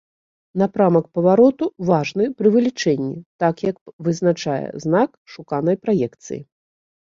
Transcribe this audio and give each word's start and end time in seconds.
Напрамак 0.61 1.05
павароту 1.19 1.65
важны 1.89 2.25
пры 2.39 2.47
вылічэнні, 2.57 3.13
так 3.45 3.55
як 3.69 3.77
вызначае 4.09 4.59
знак 4.87 5.09
шуканай 5.37 5.75
праекцыі. 5.87 6.41